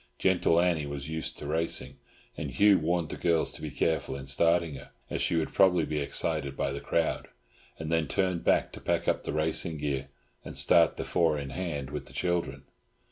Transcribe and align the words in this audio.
"Gentle 0.17 0.59
Annie" 0.59 0.87
was 0.87 1.09
used 1.11 1.37
to 1.37 1.45
racing, 1.45 1.97
and 2.35 2.49
Hugh 2.49 2.79
warned 2.79 3.09
the 3.09 3.17
girls 3.17 3.51
to 3.51 3.61
be 3.61 3.69
careful 3.69 4.15
in 4.15 4.25
starting 4.25 4.73
her, 4.73 4.89
as 5.11 5.21
she 5.21 5.35
would 5.35 5.53
probably 5.53 5.85
be 5.85 5.99
excited 5.99 6.57
by 6.57 6.71
the 6.71 6.79
crowd, 6.81 7.27
and 7.77 7.91
then 7.91 8.07
turned 8.07 8.43
back 8.43 8.71
to 8.71 8.81
pack 8.81 9.07
up 9.07 9.25
the 9.25 9.31
racing 9.31 9.77
gear 9.77 10.07
and 10.43 10.57
start 10.57 10.97
the 10.97 11.03
four 11.05 11.37
in 11.37 11.51
hand 11.51 11.91
with 11.91 12.07
the 12.07 12.13
children. 12.13 12.63